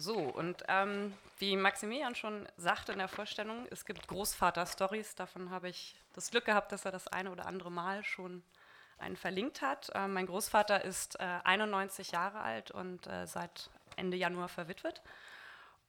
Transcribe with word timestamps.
So, 0.00 0.16
und 0.16 0.64
ähm, 0.68 1.12
wie 1.36 1.56
Maximilian 1.56 2.14
schon 2.14 2.48
sagte 2.56 2.92
in 2.92 2.98
der 2.98 3.06
Vorstellung, 3.06 3.66
es 3.70 3.84
gibt 3.84 4.08
Großvater-Stories. 4.08 5.14
Davon 5.14 5.50
habe 5.50 5.68
ich 5.68 5.94
das 6.14 6.30
Glück 6.30 6.46
gehabt, 6.46 6.72
dass 6.72 6.86
er 6.86 6.90
das 6.90 7.06
eine 7.08 7.30
oder 7.30 7.44
andere 7.44 7.70
Mal 7.70 8.02
schon 8.02 8.42
einen 8.96 9.16
verlinkt 9.16 9.60
hat. 9.60 9.90
Äh, 9.94 10.08
mein 10.08 10.24
Großvater 10.24 10.82
ist 10.86 11.20
äh, 11.20 11.40
91 11.44 12.12
Jahre 12.12 12.40
alt 12.40 12.70
und 12.70 13.06
äh, 13.08 13.26
seit 13.26 13.68
Ende 13.96 14.16
Januar 14.16 14.48
verwitwet. 14.48 15.02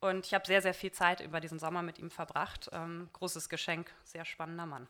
Und 0.02 0.26
ich 0.26 0.34
habe 0.34 0.46
sehr, 0.46 0.62
sehr 0.62 0.74
viel 0.74 0.92
Zeit 0.92 1.22
über 1.22 1.40
diesen 1.40 1.58
Sommer 1.58 1.82
mit 1.82 1.98
ihm 1.98 2.12
verbracht. 2.12 2.70
Ähm, 2.74 3.10
großes 3.14 3.48
Geschenk, 3.48 3.94
sehr 4.04 4.26
spannender 4.26 4.66
Mann. 4.66 4.90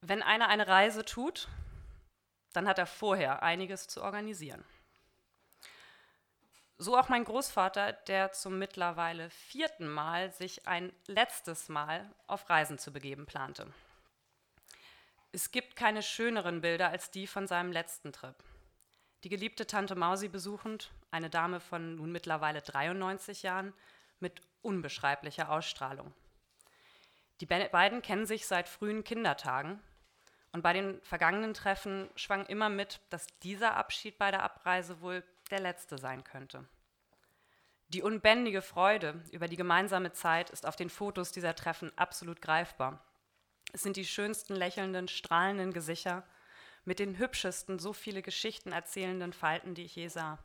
Wenn 0.00 0.22
einer 0.22 0.48
eine 0.48 0.66
Reise 0.66 1.04
tut, 1.04 1.48
dann 2.54 2.66
hat 2.66 2.78
er 2.78 2.86
vorher 2.86 3.42
einiges 3.42 3.88
zu 3.88 4.02
organisieren. 4.02 4.64
So 6.82 6.98
auch 6.98 7.08
mein 7.08 7.22
Großvater, 7.22 7.92
der 7.92 8.32
zum 8.32 8.58
mittlerweile 8.58 9.30
vierten 9.30 9.88
Mal 9.88 10.32
sich 10.32 10.66
ein 10.66 10.92
letztes 11.06 11.68
Mal 11.68 12.10
auf 12.26 12.50
Reisen 12.50 12.76
zu 12.76 12.92
begeben 12.92 13.24
plante. 13.24 13.68
Es 15.30 15.52
gibt 15.52 15.76
keine 15.76 16.02
schöneren 16.02 16.60
Bilder 16.60 16.88
als 16.88 17.12
die 17.12 17.28
von 17.28 17.46
seinem 17.46 17.70
letzten 17.70 18.12
Trip. 18.12 18.34
Die 19.22 19.28
geliebte 19.28 19.64
Tante 19.64 19.94
Mausi 19.94 20.26
besuchend, 20.26 20.90
eine 21.12 21.30
Dame 21.30 21.60
von 21.60 21.94
nun 21.94 22.10
mittlerweile 22.10 22.62
93 22.62 23.44
Jahren, 23.44 23.72
mit 24.18 24.42
unbeschreiblicher 24.62 25.52
Ausstrahlung. 25.52 26.12
Die 27.40 27.46
beiden 27.46 28.02
kennen 28.02 28.26
sich 28.26 28.48
seit 28.48 28.68
frühen 28.68 29.04
Kindertagen 29.04 29.80
und 30.50 30.62
bei 30.62 30.72
den 30.72 31.00
vergangenen 31.02 31.54
Treffen 31.54 32.10
schwang 32.16 32.44
immer 32.46 32.70
mit, 32.70 32.98
dass 33.10 33.28
dieser 33.44 33.76
Abschied 33.76 34.18
bei 34.18 34.32
der 34.32 34.42
Abreise 34.42 35.00
wohl 35.00 35.22
der 35.52 35.60
letzte 35.60 35.98
sein 35.98 36.24
könnte. 36.24 36.64
Die 37.92 38.02
unbändige 38.02 38.62
Freude 38.62 39.22
über 39.32 39.48
die 39.48 39.56
gemeinsame 39.56 40.12
Zeit 40.12 40.48
ist 40.48 40.64
auf 40.64 40.76
den 40.76 40.88
Fotos 40.88 41.30
dieser 41.30 41.54
Treffen 41.54 41.92
absolut 41.98 42.40
greifbar. 42.40 43.04
Es 43.74 43.82
sind 43.82 43.96
die 43.96 44.06
schönsten 44.06 44.56
lächelnden, 44.56 45.08
strahlenden 45.08 45.74
Gesichter 45.74 46.26
mit 46.86 46.98
den 46.98 47.18
hübschesten, 47.18 47.78
so 47.78 47.92
viele 47.92 48.22
Geschichten 48.22 48.72
erzählenden 48.72 49.34
Falten, 49.34 49.74
die 49.74 49.84
ich 49.84 49.94
je 49.94 50.08
sah. 50.08 50.38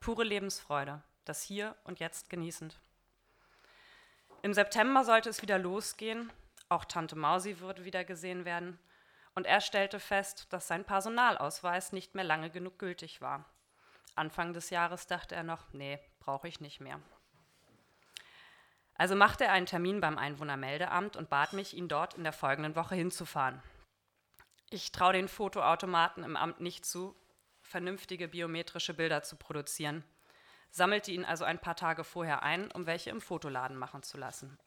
Pure 0.00 0.24
Lebensfreude, 0.24 1.00
das 1.24 1.40
Hier 1.40 1.76
und 1.84 2.00
Jetzt 2.00 2.30
genießend. 2.30 2.80
Im 4.42 4.52
September 4.52 5.04
sollte 5.04 5.30
es 5.30 5.40
wieder 5.40 5.58
losgehen, 5.58 6.32
auch 6.68 6.84
Tante 6.84 7.14
Mausi 7.14 7.60
würde 7.60 7.84
wieder 7.84 8.02
gesehen 8.02 8.44
werden, 8.44 8.76
und 9.36 9.46
er 9.46 9.60
stellte 9.60 10.00
fest, 10.00 10.48
dass 10.50 10.66
sein 10.66 10.84
Personalausweis 10.84 11.92
nicht 11.92 12.16
mehr 12.16 12.24
lange 12.24 12.50
genug 12.50 12.76
gültig 12.80 13.20
war. 13.20 13.44
Anfang 14.18 14.52
des 14.52 14.70
Jahres 14.70 15.06
dachte 15.06 15.34
er 15.34 15.44
noch, 15.44 15.72
nee, 15.72 15.98
brauche 16.20 16.48
ich 16.48 16.60
nicht 16.60 16.80
mehr. 16.80 17.00
Also 18.94 19.14
machte 19.14 19.44
er 19.44 19.52
einen 19.52 19.66
Termin 19.66 20.00
beim 20.00 20.18
Einwohnermeldeamt 20.18 21.16
und 21.16 21.30
bat 21.30 21.52
mich, 21.52 21.74
ihn 21.74 21.88
dort 21.88 22.14
in 22.14 22.24
der 22.24 22.32
folgenden 22.32 22.74
Woche 22.74 22.96
hinzufahren. 22.96 23.62
Ich 24.70 24.92
traue 24.92 25.14
den 25.14 25.28
Fotoautomaten 25.28 26.24
im 26.24 26.36
Amt 26.36 26.60
nicht 26.60 26.84
zu, 26.84 27.16
vernünftige 27.62 28.28
biometrische 28.28 28.92
Bilder 28.92 29.22
zu 29.22 29.36
produzieren, 29.36 30.04
sammelte 30.70 31.12
ihn 31.12 31.24
also 31.24 31.44
ein 31.44 31.60
paar 31.60 31.76
Tage 31.76 32.04
vorher 32.04 32.42
ein, 32.42 32.70
um 32.72 32.86
welche 32.86 33.10
im 33.10 33.20
Fotoladen 33.20 33.76
machen 33.76 34.02
zu 34.02 34.18
lassen. 34.18 34.58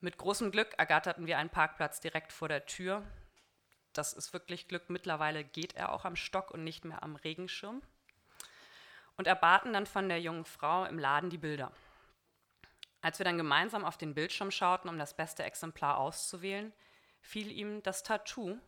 Mit 0.00 0.18
großem 0.18 0.50
Glück 0.50 0.74
ergatterten 0.78 1.26
wir 1.26 1.38
einen 1.38 1.50
Parkplatz 1.50 2.00
direkt 2.00 2.32
vor 2.32 2.48
der 2.48 2.66
Tür, 2.66 3.04
das 3.92 4.12
ist 4.12 4.32
wirklich 4.32 4.68
Glück. 4.68 4.88
Mittlerweile 4.88 5.44
geht 5.44 5.74
er 5.74 5.92
auch 5.92 6.04
am 6.04 6.16
Stock 6.16 6.50
und 6.50 6.64
nicht 6.64 6.84
mehr 6.84 7.02
am 7.02 7.16
Regenschirm. 7.16 7.82
Und 9.16 9.26
erbaten 9.26 9.72
dann 9.72 9.86
von 9.86 10.08
der 10.08 10.20
jungen 10.20 10.44
Frau 10.44 10.84
im 10.84 10.98
Laden 10.98 11.30
die 11.30 11.38
Bilder. 11.38 11.72
Als 13.02 13.18
wir 13.18 13.24
dann 13.24 13.36
gemeinsam 13.36 13.84
auf 13.84 13.98
den 13.98 14.14
Bildschirm 14.14 14.50
schauten, 14.50 14.88
um 14.88 14.98
das 14.98 15.14
beste 15.14 15.42
Exemplar 15.42 15.98
auszuwählen, 15.98 16.72
fiel 17.20 17.50
ihm 17.50 17.82
das 17.82 18.02
Tattoo 18.02 18.58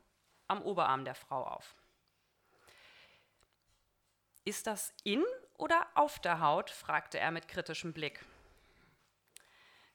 am 0.49 0.63
Oberarm 0.63 1.05
der 1.05 1.15
Frau 1.15 1.45
auf. 1.45 1.75
Ist 4.45 4.67
das 4.67 4.93
in 5.05 5.25
oder 5.57 5.87
auf 5.95 6.19
der 6.19 6.41
Haut? 6.41 6.71
fragte 6.71 7.19
er 7.19 7.31
mit 7.31 7.49
kritischem 7.49 7.93
Blick. 7.93 8.25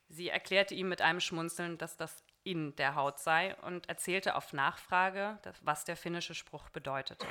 Sie 0.08 0.28
erklärte 0.28 0.74
ihm 0.74 0.88
mit 0.88 1.02
einem 1.02 1.20
Schmunzeln, 1.20 1.78
dass 1.78 1.96
das 1.96 2.24
in 2.42 2.74
der 2.76 2.94
Haut 2.94 3.18
sei 3.18 3.54
und 3.62 3.88
erzählte 3.88 4.34
auf 4.34 4.52
Nachfrage, 4.52 5.38
was 5.62 5.84
der 5.84 5.96
finnische 5.96 6.34
Spruch 6.34 6.68
bedeutete. 6.70 7.26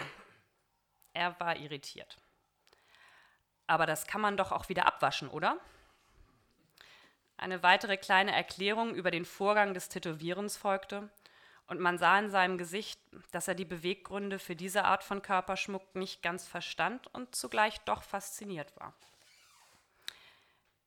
Er 1.14 1.40
war 1.40 1.58
irritiert. 1.58 2.18
Aber 3.68 3.86
das 3.86 4.08
kann 4.08 4.22
man 4.22 4.38
doch 4.38 4.52
auch 4.52 4.70
wieder 4.70 4.86
abwaschen, 4.86 5.30
oder? 5.30 5.58
Eine 7.38 7.64
weitere 7.64 7.98
kleine 7.98 8.34
Erklärung 8.34 8.94
über 8.96 9.12
den 9.12 9.26
Vorgang 9.26 9.74
des 9.74 9.90
Tätowierens 9.90 10.58
folgte, 10.58 11.10
und 11.70 11.80
man 11.80 12.00
sah 12.00 12.18
in 12.18 12.32
seinem 12.32 12.58
Gesicht, 12.58 13.00
dass 13.32 13.48
er 13.48 13.54
die 13.54 13.64
Beweggründe 13.64 14.40
für 14.40 14.56
diese 14.56 14.86
Art 14.86 15.04
von 15.04 15.22
Körperschmuck 15.22 15.94
nicht 15.94 16.24
ganz 16.24 16.48
verstand 16.48 17.06
und 17.14 17.36
zugleich 17.36 17.80
doch 17.82 18.02
fasziniert 18.02 18.76
war. 18.78 18.96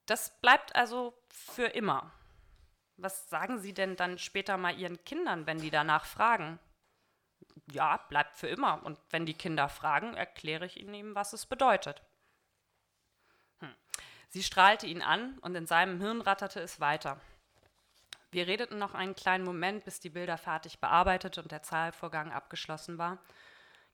Das 0.07 0.41
bleibt 0.41 0.75
also 0.75 1.17
für 1.29 1.67
immer, 1.67 2.11
was 2.97 3.29
sagen 3.29 3.59
Sie 3.59 3.73
denn 3.73 3.97
dann 3.97 4.19
später 4.19 4.57
mal 4.57 4.79
Ihren 4.79 5.03
Kindern, 5.05 5.47
wenn 5.47 5.59
die 5.59 5.71
danach 5.71 6.05
fragen? 6.05 6.59
Ja, 7.71 7.97
bleibt 8.09 8.37
für 8.37 8.49
immer. 8.49 8.85
Und 8.85 8.99
wenn 9.11 9.27
die 9.27 9.35
Kinder 9.35 9.69
fragen, 9.69 10.15
erkläre 10.15 10.67
ich 10.67 10.79
ihnen 10.81 10.95
eben, 10.95 11.15
was 11.15 11.33
es 11.33 11.47
bedeutet. 11.47 12.03
Hm. 13.61 13.75
Sie 14.29 14.43
strahlte 14.43 14.87
ihn 14.87 15.03
an 15.03 15.39
und 15.39 15.55
in 15.55 15.67
seinem 15.67 16.01
Hirn 16.01 16.21
ratterte 16.21 16.61
es 16.61 16.81
weiter. 16.81 17.21
Wir 18.31 18.47
redeten 18.47 18.79
noch 18.79 18.95
einen 18.95 19.15
kleinen 19.15 19.45
Moment, 19.45 19.85
bis 19.85 20.01
die 20.01 20.09
Bilder 20.09 20.39
fertig 20.39 20.81
bearbeitet 20.81 21.37
und 21.37 21.53
der 21.53 21.63
Zahlvorgang 21.63 22.33
abgeschlossen 22.33 22.97
war, 22.97 23.19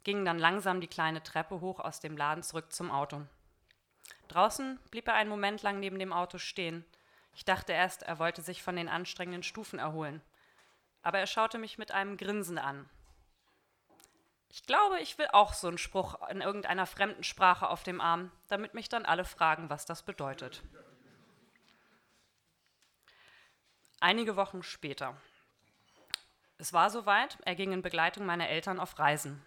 gingen 0.05 0.25
dann 0.25 0.39
langsam 0.39 0.81
die 0.81 0.87
kleine 0.87 1.23
Treppe 1.23 1.61
hoch 1.61 1.81
aus 1.81 1.99
dem 1.99 2.17
Laden 2.17 2.45
zurück 2.45 2.73
zum 2.73 2.93
Auto. 2.93 3.27
Draußen 4.29 4.79
blieb 4.91 5.09
er 5.09 5.15
einen 5.15 5.31
Moment 5.31 5.63
lang 5.63 5.81
neben 5.81 5.99
dem 5.99 6.13
Auto 6.13 6.39
stehen, 6.39 6.85
ich 7.39 7.45
dachte 7.45 7.73
erst, 7.73 8.03
er 8.03 8.19
wollte 8.19 8.43
sich 8.43 8.65
von 8.65 8.75
den 8.75 8.89
anstrengenden 8.89 9.45
Stufen 9.45 9.79
erholen. 9.79 10.21
Aber 11.03 11.21
er 11.21 11.27
schaute 11.29 11.57
mich 11.59 11.79
mit 11.79 11.93
einem 11.93 12.17
Grinsen 12.17 12.59
an. 12.59 12.91
Ich 14.49 14.65
glaube, 14.65 14.99
ich 14.99 15.19
will 15.19 15.29
auch 15.33 15.53
so 15.55 15.69
einen 15.69 15.79
Spruch 15.79 16.21
in 16.31 16.41
irgendeiner 16.41 16.85
fremden 16.85 17.23
Sprache 17.23 17.69
auf 17.69 17.85
dem 17.85 18.01
Arm, 18.01 18.33
damit 18.49 18.75
mich 18.75 18.89
dann 18.89 19.05
alle 19.05 19.25
fragen, 19.25 19.71
was 19.71 19.87
das 19.87 20.03
bedeutet. 20.03 20.65
Einige 24.01 24.35
Wochen 24.35 24.65
später. 24.65 25.17
Es 26.57 26.73
war 26.73 26.91
soweit, 26.91 27.39
er 27.45 27.55
ging 27.55 27.71
in 27.71 27.83
Begleitung 27.83 28.27
meiner 28.27 28.49
Eltern 28.49 28.81
auf 28.81 28.99
Reisen. 28.99 29.41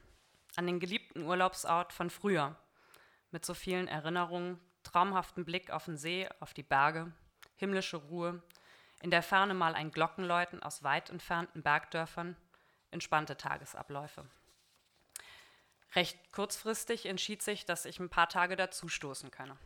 An 0.55 0.65
den 0.65 0.79
geliebten 0.79 1.23
Urlaubsort 1.23 1.91
von 1.91 2.09
früher. 2.09 2.55
Mit 3.31 3.45
so 3.45 3.53
vielen 3.53 3.89
Erinnerungen, 3.89 4.61
traumhaften 4.83 5.43
Blick 5.43 5.71
auf 5.71 5.83
den 5.83 5.97
See, 5.97 6.29
auf 6.39 6.53
die 6.53 6.63
Berge, 6.63 7.11
himmlische 7.55 7.97
Ruhe, 7.97 8.41
in 9.01 9.11
der 9.11 9.23
Ferne 9.23 9.53
mal 9.53 9.73
ein 9.73 9.91
Glockenläuten 9.91 10.61
aus 10.61 10.83
weit 10.83 11.09
entfernten 11.09 11.63
Bergdörfern, 11.63 12.35
entspannte 12.91 13.37
Tagesabläufe. 13.37 14.25
Recht 15.95 16.31
kurzfristig 16.31 17.05
entschied 17.05 17.41
sich, 17.41 17.65
dass 17.65 17.85
ich 17.85 17.99
ein 17.99 18.09
paar 18.09 18.29
Tage 18.29 18.55
dazustoßen 18.55 19.31
könne. 19.31 19.57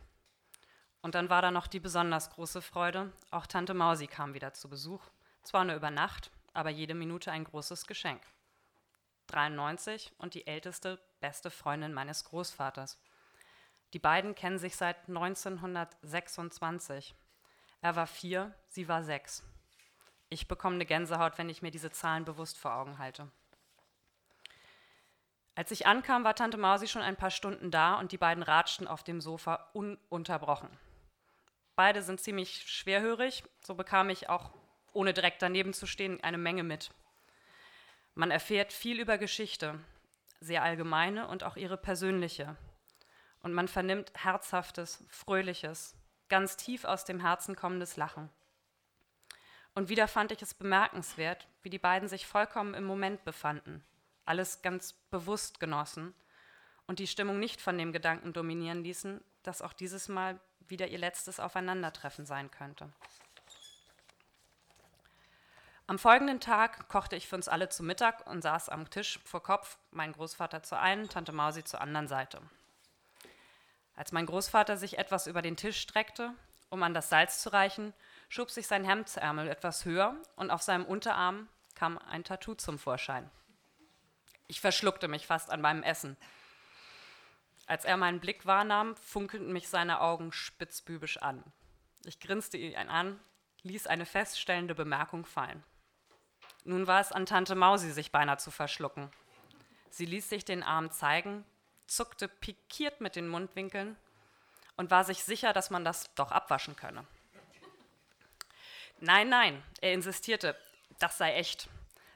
Und 1.02 1.14
dann 1.14 1.30
war 1.30 1.42
da 1.42 1.52
noch 1.52 1.68
die 1.68 1.78
besonders 1.78 2.30
große 2.30 2.62
Freude, 2.62 3.12
auch 3.30 3.46
Tante 3.46 3.74
Mausi 3.74 4.08
kam 4.08 4.34
wieder 4.34 4.54
zu 4.54 4.68
Besuch, 4.68 5.02
zwar 5.42 5.64
nur 5.64 5.76
über 5.76 5.90
Nacht, 5.90 6.30
aber 6.52 6.70
jede 6.70 6.94
Minute 6.94 7.30
ein 7.30 7.44
großes 7.44 7.86
Geschenk. 7.86 8.22
93 9.28 10.12
und 10.18 10.34
die 10.34 10.46
älteste, 10.46 11.00
beste 11.20 11.50
Freundin 11.50 11.92
meines 11.92 12.24
Großvaters. 12.24 12.98
Die 13.92 13.98
beiden 13.98 14.34
kennen 14.34 14.58
sich 14.58 14.76
seit 14.76 15.08
1926 15.08 17.14
er 17.80 17.96
war 17.96 18.06
vier, 18.06 18.54
sie 18.68 18.88
war 18.88 19.02
sechs. 19.02 19.44
Ich 20.28 20.48
bekomme 20.48 20.74
eine 20.74 20.86
Gänsehaut, 20.86 21.38
wenn 21.38 21.48
ich 21.48 21.62
mir 21.62 21.70
diese 21.70 21.90
Zahlen 21.90 22.24
bewusst 22.24 22.58
vor 22.58 22.74
Augen 22.74 22.98
halte. 22.98 23.30
Als 25.54 25.70
ich 25.70 25.86
ankam, 25.86 26.24
war 26.24 26.34
Tante 26.34 26.58
Mausi 26.58 26.86
schon 26.86 27.02
ein 27.02 27.16
paar 27.16 27.30
Stunden 27.30 27.70
da 27.70 27.94
und 27.94 28.12
die 28.12 28.18
beiden 28.18 28.42
ratschten 28.42 28.86
auf 28.86 29.02
dem 29.04 29.20
Sofa 29.20 29.70
ununterbrochen. 29.72 30.68
Beide 31.76 32.02
sind 32.02 32.20
ziemlich 32.20 32.70
schwerhörig, 32.70 33.44
so 33.60 33.74
bekam 33.74 34.10
ich 34.10 34.28
auch, 34.28 34.50
ohne 34.92 35.14
direkt 35.14 35.42
daneben 35.42 35.72
zu 35.72 35.86
stehen, 35.86 36.22
eine 36.22 36.38
Menge 36.38 36.62
mit. 36.62 36.90
Man 38.14 38.30
erfährt 38.30 38.72
viel 38.72 38.98
über 38.98 39.18
Geschichte, 39.18 39.78
sehr 40.40 40.62
allgemeine 40.62 41.28
und 41.28 41.44
auch 41.44 41.56
ihre 41.56 41.76
persönliche. 41.76 42.56
Und 43.42 43.52
man 43.52 43.68
vernimmt 43.68 44.12
herzhaftes, 44.14 45.04
fröhliches, 45.08 45.94
ganz 46.28 46.56
tief 46.56 46.84
aus 46.84 47.04
dem 47.04 47.20
Herzen 47.20 47.56
kommendes 47.56 47.96
Lachen. 47.96 48.30
Und 49.74 49.88
wieder 49.88 50.08
fand 50.08 50.32
ich 50.32 50.40
es 50.42 50.54
bemerkenswert, 50.54 51.46
wie 51.62 51.70
die 51.70 51.78
beiden 51.78 52.08
sich 52.08 52.26
vollkommen 52.26 52.74
im 52.74 52.84
Moment 52.84 53.24
befanden, 53.24 53.84
alles 54.24 54.62
ganz 54.62 54.94
bewusst 55.10 55.60
genossen 55.60 56.14
und 56.86 56.98
die 56.98 57.06
Stimmung 57.06 57.38
nicht 57.38 57.60
von 57.60 57.76
dem 57.76 57.92
Gedanken 57.92 58.32
dominieren 58.32 58.82
ließen, 58.82 59.22
dass 59.42 59.62
auch 59.62 59.72
dieses 59.72 60.08
Mal 60.08 60.40
wieder 60.60 60.88
ihr 60.88 60.98
letztes 60.98 61.40
Aufeinandertreffen 61.40 62.26
sein 62.26 62.50
könnte. 62.50 62.90
Am 65.88 66.00
folgenden 66.00 66.40
Tag 66.40 66.88
kochte 66.88 67.14
ich 67.14 67.28
für 67.28 67.36
uns 67.36 67.46
alle 67.46 67.68
zu 67.68 67.84
Mittag 67.84 68.26
und 68.26 68.42
saß 68.42 68.68
am 68.70 68.90
Tisch 68.90 69.20
vor 69.24 69.42
Kopf, 69.42 69.78
mein 69.92 70.12
Großvater 70.12 70.64
zur 70.64 70.80
einen, 70.80 71.08
Tante 71.08 71.30
Mausi 71.30 71.62
zur 71.62 71.80
anderen 71.80 72.08
Seite. 72.08 72.40
Als 73.96 74.12
mein 74.12 74.26
Großvater 74.26 74.76
sich 74.76 74.98
etwas 74.98 75.26
über 75.26 75.42
den 75.42 75.56
Tisch 75.56 75.80
streckte, 75.80 76.32
um 76.68 76.82
an 76.82 76.94
das 76.94 77.08
Salz 77.08 77.42
zu 77.42 77.52
reichen, 77.52 77.94
schob 78.28 78.50
sich 78.50 78.66
sein 78.66 78.84
Hemdsärmel 78.84 79.48
etwas 79.48 79.84
höher 79.84 80.14
und 80.36 80.50
auf 80.50 80.62
seinem 80.62 80.84
Unterarm 80.84 81.48
kam 81.74 81.98
ein 81.98 82.22
Tattoo 82.22 82.54
zum 82.54 82.78
Vorschein. 82.78 83.30
Ich 84.48 84.60
verschluckte 84.60 85.08
mich 85.08 85.26
fast 85.26 85.50
an 85.50 85.60
meinem 85.60 85.82
Essen. 85.82 86.16
Als 87.66 87.84
er 87.84 87.96
meinen 87.96 88.20
Blick 88.20 88.46
wahrnahm, 88.46 88.94
funkelten 88.96 89.52
mich 89.52 89.68
seine 89.68 90.00
Augen 90.00 90.30
spitzbübisch 90.30 91.16
an. 91.18 91.42
Ich 92.04 92.20
grinste 92.20 92.56
ihn 92.56 92.76
an, 92.76 93.18
ließ 93.62 93.86
eine 93.86 94.06
feststellende 94.06 94.74
Bemerkung 94.74 95.24
fallen. 95.24 95.64
Nun 96.64 96.86
war 96.86 97.00
es 97.00 97.12
an 97.12 97.26
Tante 97.26 97.54
Mausi, 97.54 97.90
sich 97.90 98.12
beinahe 98.12 98.38
zu 98.38 98.50
verschlucken. 98.50 99.10
Sie 99.90 100.06
ließ 100.06 100.28
sich 100.28 100.44
den 100.44 100.62
Arm 100.62 100.90
zeigen, 100.92 101.44
zuckte 101.86 102.28
pikiert 102.28 103.00
mit 103.00 103.16
den 103.16 103.28
Mundwinkeln 103.28 103.96
und 104.76 104.90
war 104.90 105.04
sich 105.04 105.24
sicher, 105.24 105.52
dass 105.52 105.70
man 105.70 105.84
das 105.84 106.12
doch 106.14 106.32
abwaschen 106.32 106.76
könne. 106.76 107.06
Nein, 109.00 109.28
nein, 109.28 109.62
er 109.80 109.92
insistierte, 109.92 110.56
das 110.98 111.18
sei 111.18 111.34
echt. 111.34 111.68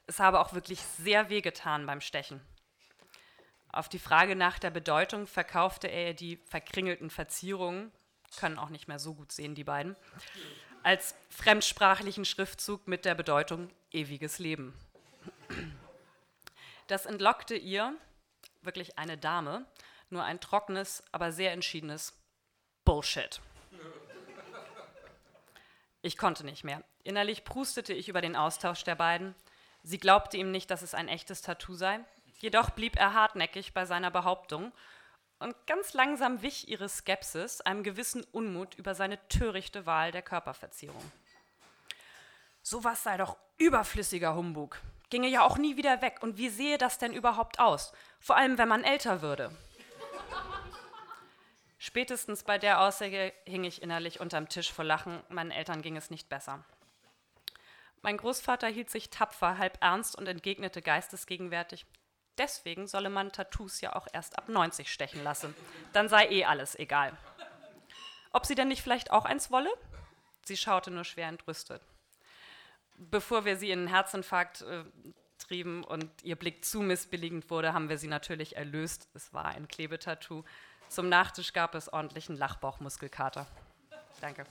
Es 0.06 0.18
habe 0.18 0.40
auch 0.40 0.54
wirklich 0.54 0.80
sehr 0.80 1.28
wehgetan 1.28 1.86
beim 1.86 2.00
Stechen. 2.00 2.40
Auf 3.72 3.88
die 3.88 3.98
Frage 3.98 4.34
nach 4.34 4.58
der 4.58 4.70
Bedeutung 4.70 5.26
verkaufte 5.26 5.86
er 5.86 6.14
die 6.14 6.36
verkringelten 6.36 7.10
Verzierungen, 7.10 7.92
können 8.38 8.58
auch 8.58 8.70
nicht 8.70 8.88
mehr 8.88 8.98
so 8.98 9.14
gut 9.14 9.30
sehen, 9.30 9.54
die 9.54 9.64
beiden, 9.64 9.96
als 10.82 11.14
fremdsprachlichen 11.28 12.24
Schriftzug 12.24 12.88
mit 12.88 13.04
der 13.04 13.14
Bedeutung 13.14 13.70
ewiges 13.92 14.38
Leben. 14.38 14.74
Das 16.86 17.06
entlockte 17.06 17.54
ihr, 17.54 17.94
wirklich 18.62 18.98
eine 18.98 19.16
Dame, 19.18 19.66
nur 20.10 20.24
ein 20.24 20.40
trockenes, 20.40 21.02
aber 21.12 21.32
sehr 21.32 21.52
entschiedenes 21.52 22.12
Bullshit. 22.84 23.40
Ich 26.02 26.16
konnte 26.16 26.44
nicht 26.44 26.64
mehr. 26.64 26.82
Innerlich 27.02 27.44
prustete 27.44 27.92
ich 27.92 28.08
über 28.08 28.20
den 28.20 28.36
Austausch 28.36 28.84
der 28.84 28.94
beiden. 28.94 29.34
Sie 29.82 29.98
glaubte 29.98 30.36
ihm 30.36 30.50
nicht, 30.50 30.70
dass 30.70 30.82
es 30.82 30.94
ein 30.94 31.08
echtes 31.08 31.42
Tattoo 31.42 31.74
sei. 31.74 32.00
Jedoch 32.38 32.70
blieb 32.70 32.96
er 32.96 33.14
hartnäckig 33.14 33.74
bei 33.74 33.84
seiner 33.84 34.10
Behauptung 34.10 34.72
und 35.38 35.54
ganz 35.66 35.92
langsam 35.94 36.42
wich 36.42 36.68
ihre 36.68 36.88
Skepsis 36.88 37.60
einem 37.60 37.82
gewissen 37.82 38.24
Unmut 38.32 38.74
über 38.76 38.94
seine 38.94 39.18
törichte 39.28 39.86
Wahl 39.86 40.12
der 40.12 40.22
Körperverzierung. 40.22 41.02
Sowas 42.62 43.02
sei 43.02 43.16
doch 43.16 43.36
überflüssiger 43.58 44.34
Humbug. 44.34 44.78
Ginge 45.10 45.28
ja 45.28 45.44
auch 45.44 45.58
nie 45.58 45.76
wieder 45.76 46.00
weg. 46.02 46.18
Und 46.22 46.38
wie 46.38 46.48
sehe 46.48 46.78
das 46.78 46.98
denn 46.98 47.12
überhaupt 47.12 47.58
aus? 47.58 47.92
Vor 48.20 48.36
allem, 48.36 48.58
wenn 48.58 48.68
man 48.68 48.84
älter 48.84 49.22
würde. 49.22 49.50
Spätestens 51.78 52.44
bei 52.44 52.58
der 52.58 52.80
Aussage 52.80 53.32
hing 53.44 53.64
ich 53.64 53.82
innerlich 53.82 54.20
unterm 54.20 54.48
Tisch 54.48 54.72
vor 54.72 54.84
Lachen. 54.84 55.22
Meinen 55.28 55.50
Eltern 55.50 55.82
ging 55.82 55.96
es 55.96 56.10
nicht 56.10 56.28
besser. 56.28 56.64
Mein 58.02 58.16
Großvater 58.16 58.68
hielt 58.68 58.90
sich 58.90 59.10
tapfer, 59.10 59.58
halb 59.58 59.78
ernst 59.82 60.16
und 60.16 60.28
entgegnete 60.28 60.82
geistesgegenwärtig: 60.82 61.86
Deswegen 62.38 62.86
solle 62.86 63.10
man 63.10 63.32
Tattoos 63.32 63.80
ja 63.80 63.96
auch 63.96 64.06
erst 64.12 64.38
ab 64.38 64.48
90 64.48 64.92
stechen 64.92 65.24
lassen. 65.24 65.54
Dann 65.92 66.08
sei 66.08 66.28
eh 66.28 66.44
alles 66.44 66.78
egal. 66.78 67.16
Ob 68.32 68.46
sie 68.46 68.54
denn 68.54 68.68
nicht 68.68 68.82
vielleicht 68.82 69.10
auch 69.10 69.24
eins 69.24 69.50
wolle? 69.50 69.70
Sie 70.44 70.56
schaute 70.56 70.90
nur 70.90 71.04
schwer 71.04 71.28
entrüstet. 71.28 71.82
Bevor 73.02 73.46
wir 73.46 73.56
sie 73.56 73.70
in 73.70 73.80
einen 73.80 73.88
Herzinfarkt 73.88 74.60
äh, 74.62 74.84
trieben 75.38 75.84
und 75.84 76.10
ihr 76.22 76.36
Blick 76.36 76.64
zu 76.64 76.82
missbilligend 76.82 77.48
wurde, 77.48 77.72
haben 77.72 77.88
wir 77.88 77.96
sie 77.96 78.08
natürlich 78.08 78.56
erlöst. 78.56 79.08
Es 79.14 79.32
war 79.32 79.46
ein 79.46 79.68
Klebetattoo. 79.68 80.44
Zum 80.88 81.08
Nachtisch 81.08 81.52
gab 81.54 81.74
es 81.74 81.90
ordentlichen 81.90 82.36
Lachbauchmuskelkater. 82.36 83.46
Danke. 84.20 84.44